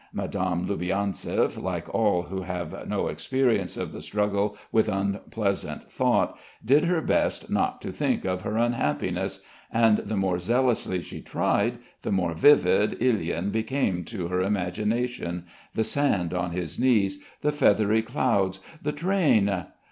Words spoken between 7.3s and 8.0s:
not to